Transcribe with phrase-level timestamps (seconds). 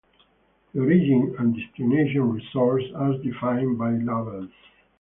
[0.73, 4.49] The origin and destination resources are defined by labels.